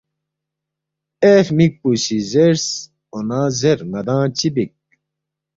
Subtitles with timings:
[1.23, 2.65] اے ہرمِکپو سی زیرس،
[3.13, 4.71] ”اون٘ا زیر ن٘دانگ چِہ بیک؟“